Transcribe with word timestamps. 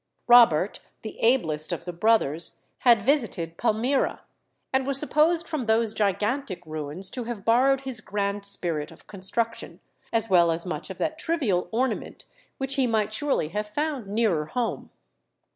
Robert, 0.27 0.79
the 1.03 1.19
ablest 1.19 1.71
of 1.71 1.85
the 1.85 1.93
brothers, 1.93 2.63
had 2.79 3.03
visited 3.03 3.55
Palmyra, 3.55 4.23
and 4.73 4.87
was 4.87 4.97
supposed 4.97 5.47
from 5.47 5.67
those 5.67 5.93
gigantic 5.93 6.65
ruins 6.65 7.11
to 7.11 7.25
have 7.25 7.45
borrowed 7.45 7.81
his 7.81 8.01
grand 8.01 8.43
spirit 8.43 8.89
of 8.89 9.05
construction, 9.05 9.79
as 10.11 10.27
well 10.27 10.49
as 10.49 10.65
much 10.65 10.89
of 10.89 10.97
that 10.97 11.19
trivial 11.19 11.67
ornament 11.71 12.25
which 12.57 12.77
he 12.77 12.87
might 12.87 13.13
surely 13.13 13.49
have 13.49 13.67
found 13.67 14.07
nearer 14.07 14.47
home. 14.47 14.89